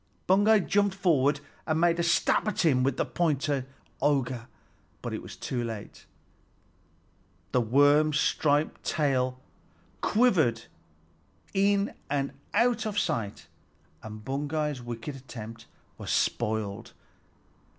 [0.25, 3.67] Baugi jumped forward and made a stab at him with the pointed
[3.99, 4.47] auger,
[5.03, 6.07] but it was too late.
[7.51, 9.39] The worm's striped tail
[10.01, 10.63] quivered
[11.53, 11.93] in
[12.55, 13.45] out of sight,
[14.01, 15.67] and Baugi's wicked attempt
[15.99, 16.93] was spoiled.